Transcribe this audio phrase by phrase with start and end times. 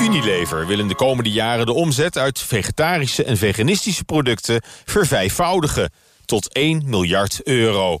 [0.00, 5.90] Unilever wil in de komende jaren de omzet uit vegetarische en veganistische producten vervijfvoudigen
[6.24, 7.98] tot 1 miljard euro.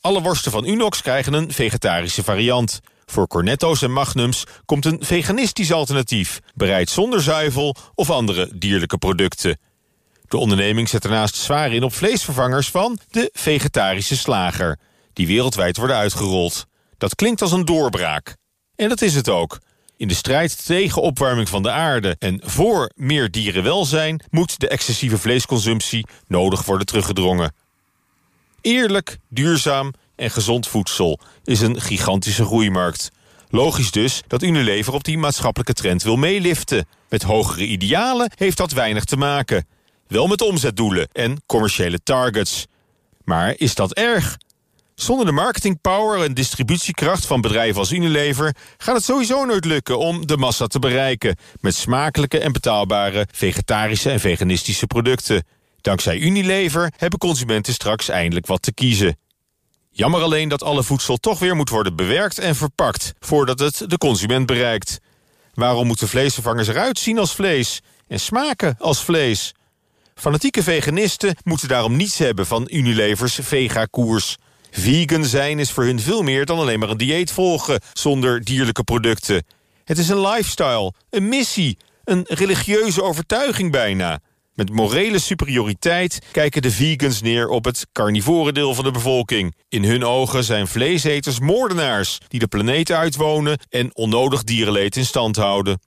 [0.00, 2.80] Alle worsten van Unox krijgen een vegetarische variant.
[3.06, 6.40] Voor cornetto's en magnums komt een veganistisch alternatief...
[6.54, 9.58] bereid zonder zuivel of andere dierlijke producten.
[10.28, 14.78] De onderneming zet daarnaast zwaar in op vleesvervangers van de vegetarische slager...
[15.12, 16.66] die wereldwijd worden uitgerold.
[16.98, 18.36] Dat klinkt als een doorbraak.
[18.76, 19.58] En dat is het ook.
[19.96, 24.22] In de strijd tegen opwarming van de aarde en voor meer dierenwelzijn...
[24.30, 27.54] moet de excessieve vleesconsumptie nodig worden teruggedrongen.
[28.60, 33.10] Eerlijk, duurzaam en gezond voedsel is een gigantische groeimarkt.
[33.48, 36.86] Logisch dus dat Unilever op die maatschappelijke trend wil meeliften.
[37.08, 39.66] Met hogere idealen heeft dat weinig te maken.
[40.06, 42.66] Wel met omzetdoelen en commerciële targets.
[43.24, 44.36] Maar is dat erg?
[44.94, 48.54] Zonder de marketingpower en distributiekracht van bedrijven als Unilever...
[48.76, 51.36] gaat het sowieso nooit lukken om de massa te bereiken...
[51.60, 55.44] met smakelijke en betaalbare vegetarische en veganistische producten.
[55.80, 59.18] Dankzij Unilever hebben consumenten straks eindelijk wat te kiezen.
[59.90, 63.12] Jammer alleen dat alle voedsel toch weer moet worden bewerkt en verpakt...
[63.20, 64.98] voordat het de consument bereikt.
[65.54, 69.54] Waarom moeten vleesvervangers eruit zien als vlees en smaken als vlees?
[70.14, 74.36] Fanatieke veganisten moeten daarom niets hebben van Unilevers vega-koers...
[74.76, 78.84] Vegan zijn is voor hun veel meer dan alleen maar een dieet volgen zonder dierlijke
[78.84, 79.44] producten.
[79.84, 84.20] Het is een lifestyle, een missie, een religieuze overtuiging bijna.
[84.54, 89.54] Met morele superioriteit kijken de vegans neer op het carnivore deel van de bevolking.
[89.68, 95.36] In hun ogen zijn vleeseters moordenaars die de planeet uitwonen en onnodig dierenleed in stand
[95.36, 95.78] houden.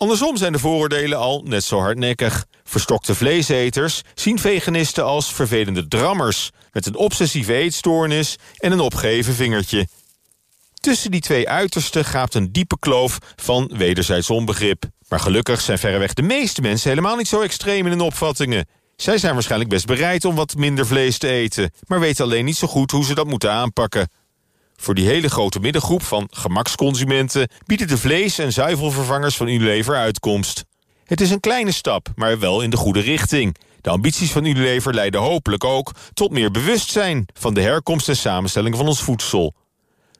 [0.00, 2.46] Andersom zijn de vooroordelen al net zo hardnekkig.
[2.64, 6.50] Verstokte vleeseters zien veganisten als vervelende drammers...
[6.72, 9.88] met een obsessieve eetstoornis en een opgeheven vingertje.
[10.74, 14.84] Tussen die twee uitersten gaat een diepe kloof van wederzijds onbegrip.
[15.08, 18.66] Maar gelukkig zijn verreweg de meeste mensen helemaal niet zo extreem in hun opvattingen.
[18.96, 21.72] Zij zijn waarschijnlijk best bereid om wat minder vlees te eten...
[21.86, 24.08] maar weten alleen niet zo goed hoe ze dat moeten aanpakken.
[24.80, 27.48] Voor die hele grote middengroep van gemaksconsumenten...
[27.66, 30.64] bieden de vlees- en zuivelvervangers van Unilever uitkomst.
[31.04, 33.56] Het is een kleine stap, maar wel in de goede richting.
[33.80, 37.26] De ambities van Unilever leiden hopelijk ook tot meer bewustzijn...
[37.32, 39.54] van de herkomst en samenstelling van ons voedsel.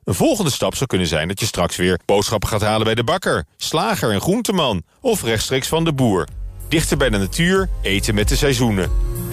[0.05, 3.05] Een volgende stap zou kunnen zijn dat je straks weer boodschappen gaat halen bij de
[3.05, 6.29] bakker, slager en groenteman of rechtstreeks van de boer.
[6.69, 8.91] Dichter bij de natuur, eten met de seizoenen.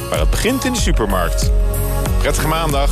[0.10, 1.52] Maar het begint in de supermarkt.
[2.20, 2.92] Prettige maandag.